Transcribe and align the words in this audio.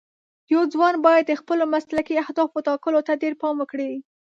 یو 0.53 0.61
ځوان 0.73 0.95
باید 1.05 1.23
د 1.27 1.33
خپلو 1.41 1.63
مسلکي 1.75 2.13
اهدافو 2.23 2.63
ټاکلو 2.67 2.99
ته 3.07 3.13
ډېر 3.21 3.33
پام 3.41 3.55
وکړي. 3.59 3.91